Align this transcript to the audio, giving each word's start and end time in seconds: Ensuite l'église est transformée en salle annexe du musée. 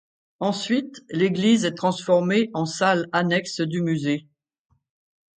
Ensuite 0.39 1.03
l'église 1.11 1.63
est 1.63 1.75
transformée 1.75 2.49
en 2.55 2.65
salle 2.65 3.07
annexe 3.11 3.61
du 3.61 3.83
musée. 3.83 4.25